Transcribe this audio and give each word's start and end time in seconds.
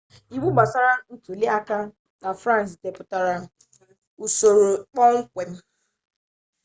iwu 0.35 0.47
gbasara 0.53 0.91
ntuliaka 1.15 1.77
na 2.21 2.29
frans 2.41 2.69
depụtara 2.83 3.35
usoro 4.25 4.67
ikpe 4.75 4.85
kpọmkwem 4.91 5.51